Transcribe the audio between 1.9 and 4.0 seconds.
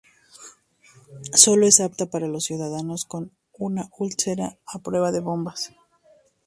para los ciudadanos con una